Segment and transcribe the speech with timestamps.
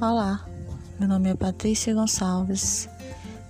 [0.00, 0.46] Olá,
[0.98, 2.88] meu nome é Patrícia Gonçalves,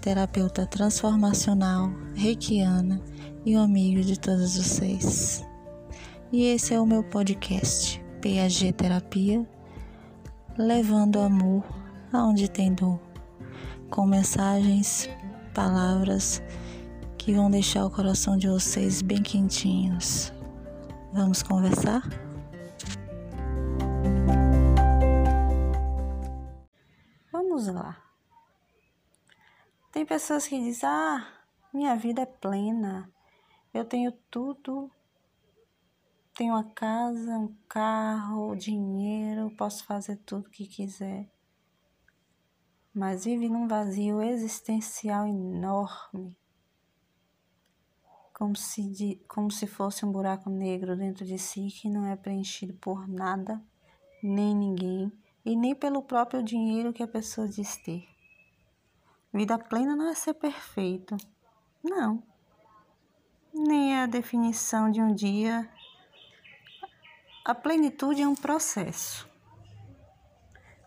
[0.01, 3.01] terapeuta transformacional, reikiana
[3.47, 5.47] e um amigo de todos vocês.
[6.33, 9.49] E esse é o meu podcast, PAG Terapia,
[10.59, 11.63] levando amor
[12.13, 12.99] aonde tem dor,
[13.89, 15.09] com mensagens,
[15.55, 16.43] palavras
[17.17, 20.33] que vão deixar o coração de vocês bem quentinhos.
[21.13, 22.03] Vamos conversar?
[27.69, 28.03] Lá.
[29.93, 31.27] Tem pessoas que dizem: Ah,
[31.75, 33.13] minha vida é plena,
[33.75, 34.91] eu tenho tudo,
[36.35, 41.31] tenho uma casa, um carro, dinheiro, posso fazer tudo que quiser.
[42.95, 46.35] Mas vive num vazio existencial enorme,
[48.33, 52.17] como se, de, como se fosse um buraco negro dentro de si que não é
[52.17, 53.63] preenchido por nada,
[54.23, 55.13] nem ninguém
[55.45, 58.07] e nem pelo próprio dinheiro que a pessoa diz ter.
[59.33, 61.17] Vida plena não é ser perfeito,
[61.83, 62.23] não.
[63.53, 65.69] Nem é a definição de um dia.
[67.45, 69.29] A plenitude é um processo.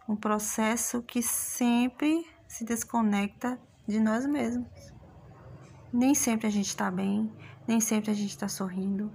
[0.07, 4.67] Um processo que sempre se desconecta de nós mesmos.
[5.91, 7.31] Nem sempre a gente está bem,
[7.67, 9.11] nem sempre a gente está sorrindo,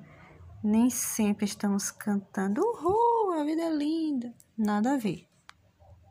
[0.63, 4.35] nem sempre estamos cantando, uhul, a vida é linda.
[4.57, 5.29] Nada a ver.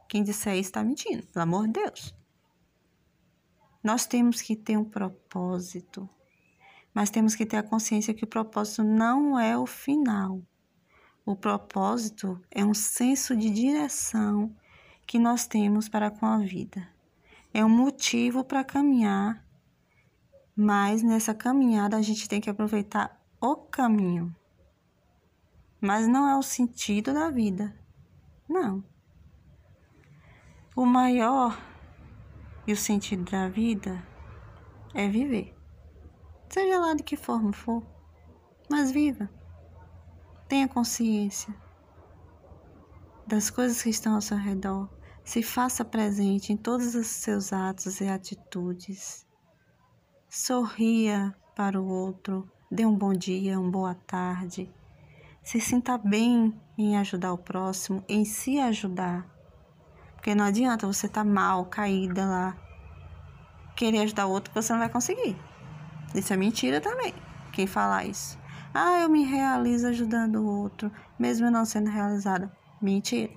[0.07, 2.15] Quem disser isso está mentindo, pelo amor de Deus.
[3.83, 6.09] Nós temos que ter um propósito,
[6.93, 10.41] mas temos que ter a consciência que o propósito não é o final.
[11.25, 14.55] O propósito é um senso de direção
[15.05, 16.87] que nós temos para com a vida.
[17.53, 19.45] É um motivo para caminhar,
[20.55, 24.35] mas nessa caminhada a gente tem que aproveitar o caminho.
[25.79, 27.77] Mas não é o sentido da vida.
[28.49, 28.83] Não.
[30.77, 31.59] O maior
[32.67, 33.99] e o sentido da vida
[34.93, 35.57] é viver.
[36.47, 37.81] Seja lá de que forma for,
[38.69, 39.27] mas viva.
[40.47, 41.51] Tenha consciência
[43.25, 44.87] das coisas que estão ao seu redor.
[45.23, 49.25] Se faça presente em todos os seus atos e atitudes.
[50.29, 54.71] Sorria para o outro, dê um bom dia, uma boa tarde.
[55.41, 59.36] Se sinta bem em ajudar o próximo, em se ajudar.
[60.27, 62.57] Porque não adianta você estar tá mal, caída lá,
[63.77, 65.37] querer ajudar outro você não vai conseguir.
[66.13, 67.13] Isso é mentira também.
[67.53, 68.37] Quem falar isso.
[68.73, 72.51] Ah, eu me realizo ajudando o outro, mesmo eu não sendo realizada.
[72.81, 73.31] Mentira.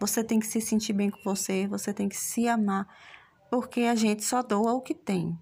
[0.00, 2.84] Você tem que se sentir bem com você, você tem que se amar,
[3.48, 5.38] porque a gente só doa o que tem.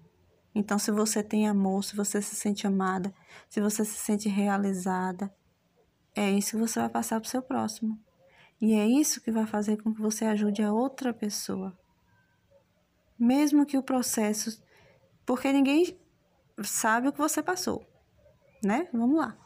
[0.53, 3.11] Então, se você tem amor, se você se sente amada,
[3.49, 5.33] se você se sente realizada,
[6.15, 7.99] é isso que você vai passar para o seu próximo.
[8.59, 11.77] E é isso que vai fazer com que você ajude a outra pessoa.
[13.17, 14.63] Mesmo que o processo.
[15.25, 15.99] Porque ninguém
[16.63, 17.85] sabe o que você passou,
[18.63, 18.87] né?
[18.93, 19.37] Vamos lá.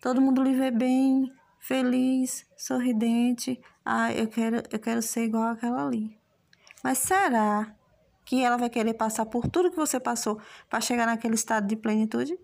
[0.00, 3.60] Todo mundo lhe vê bem, feliz, sorridente.
[3.84, 6.18] Ah, eu quero, eu quero ser igual àquela ali.
[6.82, 7.74] Mas será
[8.24, 11.76] que ela vai querer passar por tudo que você passou para chegar naquele estado de
[11.76, 12.38] plenitude?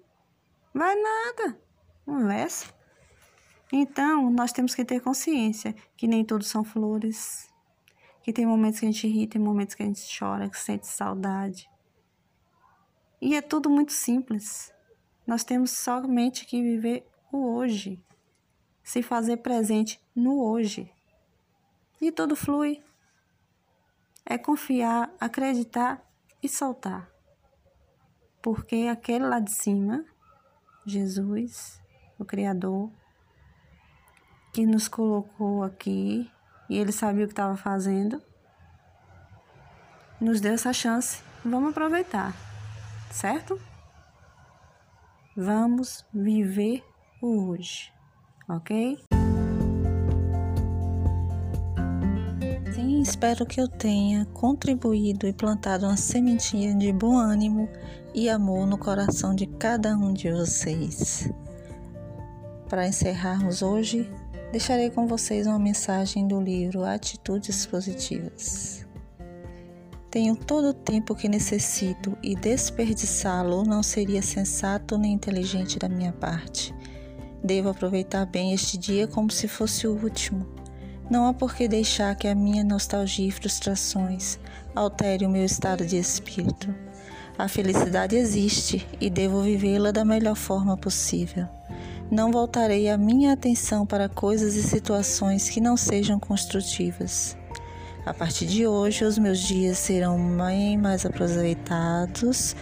[0.74, 1.60] Vai nada.
[2.04, 2.81] Conversa.
[3.74, 7.48] Então, nós temos que ter consciência que nem tudo são flores,
[8.22, 10.86] que tem momentos que a gente ri, tem momentos que a gente chora, que sente
[10.86, 11.70] saudade.
[13.18, 14.70] E é tudo muito simples.
[15.26, 17.98] Nós temos somente que viver o hoje,
[18.82, 20.92] se fazer presente no hoje.
[21.98, 22.82] E tudo flui.
[24.26, 26.04] É confiar, acreditar
[26.42, 27.10] e soltar.
[28.42, 30.04] Porque aquele lá de cima,
[30.84, 31.80] Jesus,
[32.18, 32.92] o Criador,
[34.52, 36.30] que nos colocou aqui
[36.68, 38.20] e ele sabia o que estava fazendo,
[40.20, 41.22] nos deu essa chance.
[41.44, 42.34] Vamos aproveitar,
[43.10, 43.58] certo?
[45.34, 46.84] Vamos viver
[47.20, 47.90] o hoje,
[48.48, 48.98] ok?
[52.74, 57.68] Sim, espero que eu tenha contribuído e plantado uma sementinha de bom ânimo
[58.14, 61.30] e amor no coração de cada um de vocês.
[62.68, 64.10] Para encerrarmos hoje,
[64.52, 68.86] deixarei com vocês uma mensagem do livro Atitudes Positivas.
[70.10, 76.12] Tenho todo o tempo que necessito e desperdiçá-lo não seria sensato nem inteligente da minha
[76.12, 76.74] parte.
[77.42, 80.46] Devo aproveitar bem este dia como se fosse o último.
[81.10, 84.38] Não há por que deixar que a minha nostalgia e frustrações
[84.74, 86.74] altere o meu estado de espírito.
[87.38, 91.48] A felicidade existe e devo vivê-la da melhor forma possível
[92.12, 97.38] não voltarei a minha atenção para coisas e situações que não sejam construtivas.
[98.04, 102.54] A partir de hoje, os meus dias serão bem mais aproveitados.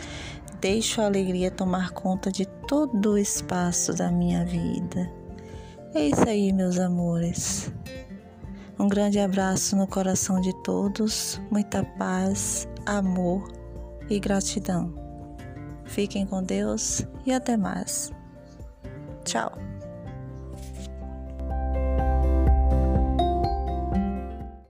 [0.60, 5.10] Deixo a alegria tomar conta de todo o espaço da minha vida.
[5.94, 7.72] É isso aí, meus amores.
[8.78, 13.50] Um grande abraço no coração de todos, muita paz, amor
[14.08, 14.94] e gratidão.
[15.86, 18.12] Fiquem com Deus e até mais.
[19.24, 19.69] Ciao。